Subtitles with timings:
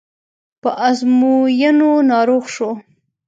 [0.61, 2.71] په ازموینو ناروغ شو.